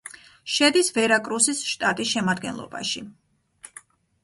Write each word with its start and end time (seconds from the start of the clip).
შედის 0.53 0.89
ვერაკრუსის 0.95 1.61
შტატის 1.73 2.15
შემადგენლობაში. 2.15 3.07